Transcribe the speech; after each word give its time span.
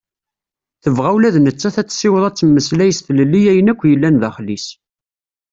Tebɣa 0.83 1.09
ula 1.15 1.33
d 1.35 1.37
nettat 1.39 1.75
ad 1.81 1.87
tessiweḍ 1.87 2.23
ad 2.25 2.35
temmeslay 2.35 2.91
s 2.93 2.99
tlelli 3.05 3.41
ayen 3.51 3.71
akk 3.71 3.81
yellan 3.91 4.15
daxel-is. 4.21 4.67